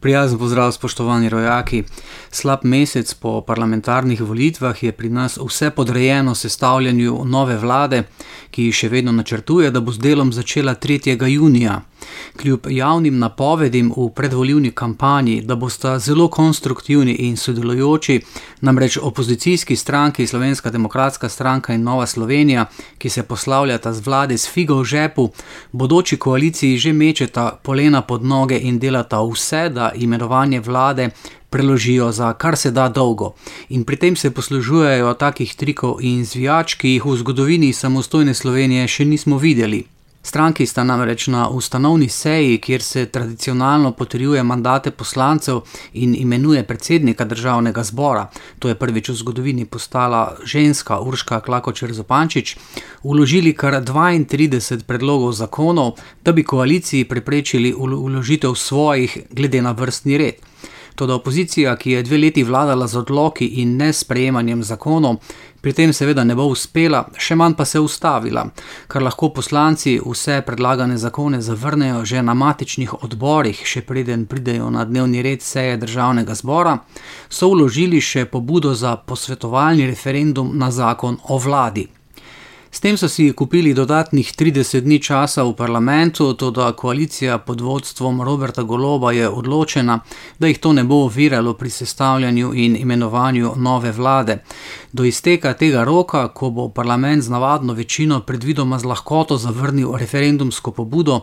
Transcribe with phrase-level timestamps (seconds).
[0.00, 1.84] Prijazen pozdrav, spoštovani rojaki.
[2.30, 8.02] Slab mesec po parlamentarnih volitvah je pri nas vse podrejeno sestavljanju nove vlade,
[8.50, 11.28] ki še vedno načrtuje, da bo z delom začela 3.
[11.28, 11.82] junija.
[12.36, 18.20] Kljub javnim napovedim v predvoljivni kampanji, da bosta zelo konstruktivni in sodelujoči,
[18.60, 22.66] namreč opozicijski stranki Slovenska demokratska stranka in Nova Slovenija,
[22.98, 25.30] ki se poslavljata z vlade s figo v žepu,
[25.72, 31.10] bodoči koaliciji že mečeta polena pod noge in delata vse, da imenovanje vlade
[31.50, 33.34] preložijo za kar se da dolgo.
[33.68, 38.88] In pri tem se poslužujejo takih trikov in zvijač, ki jih v zgodovini samostojne Slovenije
[38.88, 39.84] še nismo videli.
[40.22, 45.60] Stranki sta namreč na ustanovni seji, kjer se tradicionalno potrjuje mandate poslancev
[45.92, 48.26] in imenuje predsednika državnega zbora,
[48.58, 52.56] to je prvič v zgodovini postala ženska Urška Klakočer Zopančič,
[53.02, 60.49] uložili kar 32 predlogov zakonov, da bi koaliciji preprečili uložitev svojih glede na vrstni red.
[60.94, 65.16] Toda opozicija, ki je dve leti vladala z odloki in ne sprejemanjem zakonov,
[65.60, 68.46] pri tem seveda ne bo uspela, še manj pa se ustavila,
[68.88, 74.84] kar lahko poslanci vse predlagane zakone zavrnejo že na matičnih odborih, še preden pridejo na
[74.88, 76.78] dnevni red seje državnega zbora,
[77.28, 81.99] so vložili še pobudo za posvetovalni referendum na zakon o vladi.
[82.72, 88.22] S tem so si kupili dodatnih 30 dni časa v parlamentu, tudi koalicija pod vodstvom
[88.22, 89.98] Roberta Goloba je odločena,
[90.38, 94.38] da jih to ne bo oviralo pri sestavljanju in imenovanju nove vlade.
[94.92, 100.70] Do izteka tega roka, ko bo parlament z navadno večino predvidoma z lahkoto zavrnil referendumsko
[100.70, 101.20] pobudo,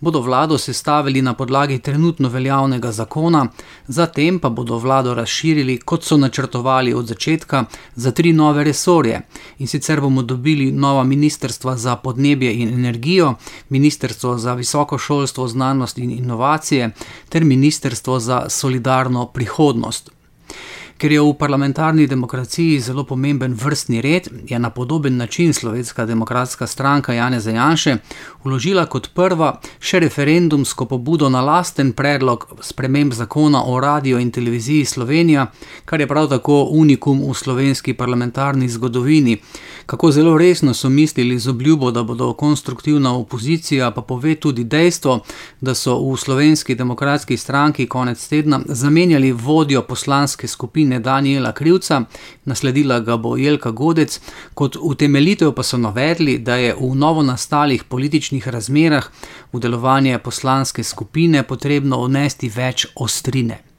[0.00, 3.46] bodo vlado sestavili na podlagi trenutno veljavnega zakona,
[3.86, 9.20] zatem pa bodo vlado razširili, kot so načrtovali od začetka, za tri nove resorje.
[9.58, 13.34] In sicer bomo dobili nova ministrstva za podnebje in energijo,
[13.68, 16.90] ministrstvo za visoko šolstvo, znanost in inovacije
[17.28, 20.10] ter ministrstvo za solidarno prihodnost.
[20.96, 26.66] Ker je v parlamentarni demokraciji zelo pomemben vrstni red, je na podoben način Slovenska demokratska
[26.66, 27.96] stranka Jane Zajanše
[28.44, 34.84] vložila kot prva še referendumsko pobudo na lasten predlog sprememb zakona o radio in televiziji
[34.84, 35.46] Slovenija,
[35.84, 39.38] kar je prav tako unikum v slovenski parlamentarni zgodovini.
[39.86, 45.20] Kako zelo resno so mislili z obljubo, da bodo konstruktivna opozicija, pa pove tudi dejstvo,
[45.60, 52.02] da so v slovenski demokratski stranki konec tedna zamenjali vodjo poslanske skupine Daniela Krivca,
[52.44, 54.20] nasledila ga bo Jelka Godec,
[54.54, 59.10] kot utemeljitev pa so navedli, da je v novo nastalih političnih razmerah
[59.52, 63.73] v delovanje poslanske skupine potrebno vnesti več ostrine.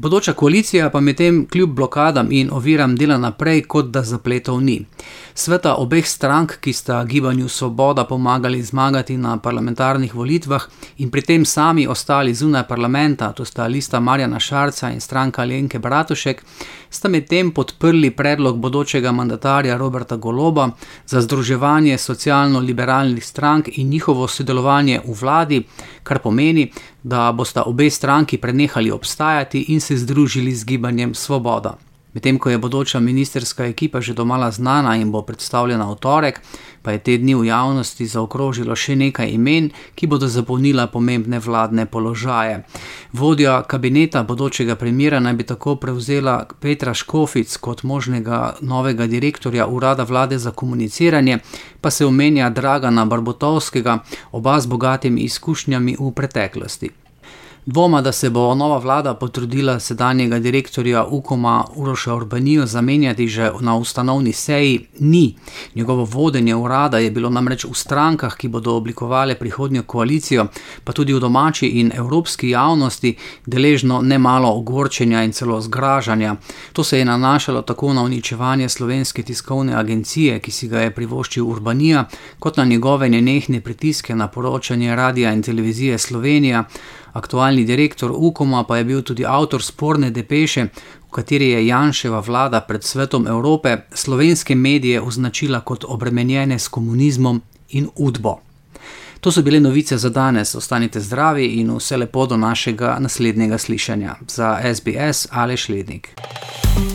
[0.00, 4.86] Bodoča koalicija pa medtem kljub blokadam in oviram dela naprej, kot da zapletov ni.
[5.34, 10.62] Sveta obeh strank, ki sta gibanju Svoboda pomagali zmagati na parlamentarnih volitvah
[10.98, 15.78] in pri tem sami ostali zunaj parlamenta, to sta lista Marjana Šarca in stranka Lenke
[15.78, 16.44] Bratušek,
[16.90, 20.70] sta medtem podprli predlog bodočega mandatarja Roberta Goloba
[21.06, 25.62] za združevanje socialno-liberalnih strank in njihovo sodelovanje v vladi,
[26.02, 26.72] kar pomeni,
[27.02, 31.78] da bosta obe stranki prenehali obstajati in se združili z gibanjem Svoboda.
[32.14, 36.40] Medtem ko je bodoča ministerska ekipa že domala znana in bo predstavljena v torek,
[36.82, 41.86] pa je te dni v javnosti zaokrožilo še nekaj imen, ki bodo zapolnila pomembne vladne
[41.86, 42.64] položaje.
[43.12, 50.02] Vodja kabineta bodočega premjera naj bi tako prevzela Petra Škofic kot možnega novega direktorja urada
[50.02, 51.38] vlade za komuniciranje,
[51.80, 53.98] pa se omenja Dragana Barbotovskega,
[54.32, 56.90] oba z bogatimi izkušnjami v preteklosti.
[57.66, 63.76] Dvoma, da se bo nova vlada potrudila sedanjega direktorja UKOM-a Uroša Urbanijo zamenjati že na
[63.76, 65.36] ustanovni seji, ni.
[65.74, 70.46] Njegovo vodenje urada je bilo namreč v strankah, ki bodo oblikovali prihodnjo koalicijo,
[70.84, 73.16] pa tudi v domači in evropski javnosti,
[73.46, 76.36] deležno nemalo ogorčenja in celo zgražanja.
[76.72, 81.46] To se je nanašalo tako na uničevanje slovenske tiskovne agencije, ki si ga je privoščil
[81.46, 82.04] Urbanija,
[82.38, 86.64] kot na njegove nenehne pritiske na poročanje radia in televizije Slovenija.
[87.12, 90.66] Aktualni direktor UKOM-a pa je bil tudi avtor sporne depeše,
[91.06, 97.42] v kateri je Janševa vlada pred svetom Evrope slovenske medije označila kot obremenjene s komunizmom
[97.70, 98.38] in udbo.
[99.20, 104.14] To so bile novice za danes, ostanite zdravi in vse lepo do našega naslednjega slišanja.
[104.28, 106.08] Za SBS ali Šlednik.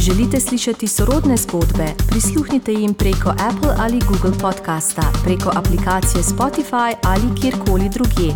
[0.00, 1.86] Želite slišati sorodne zgodbe?
[2.08, 8.34] Prisluhnite jim preko Apple ali Google podcasta, preko aplikacije Spotify ali kjerkoli drugje.